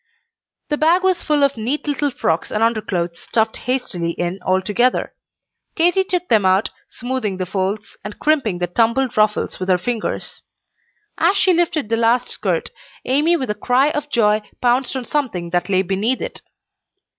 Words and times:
The 0.69 0.77
bag 0.77 1.03
was 1.03 1.21
full 1.21 1.43
of 1.43 1.57
neat 1.57 1.87
little 1.87 2.09
frocks 2.09 2.49
and 2.51 2.63
underclothes 2.63 3.19
stuffed 3.19 3.57
hastily 3.57 4.13
in 4.13 4.39
all 4.41 4.59
together. 4.59 5.13
Katy 5.75 6.03
took 6.05 6.27
them 6.27 6.43
out, 6.43 6.71
smoothing 6.89 7.37
the 7.37 7.45
folds, 7.45 7.97
and 8.03 8.17
crimping 8.17 8.57
the 8.57 8.65
tumbled 8.65 9.15
ruffles 9.15 9.59
with 9.59 9.69
her 9.69 9.77
fingers. 9.77 10.41
As 11.19 11.37
she 11.37 11.53
lifted 11.53 11.89
the 11.89 11.97
last 11.97 12.29
skirt, 12.29 12.71
Amy, 13.05 13.37
with 13.37 13.51
a 13.51 13.53
cry 13.53 13.91
of 13.91 14.09
joy, 14.09 14.41
pounced 14.59 14.95
on 14.95 15.05
something 15.05 15.51
that 15.51 15.69
lay 15.69 15.83
beneath 15.83 16.19
it. 16.21 16.41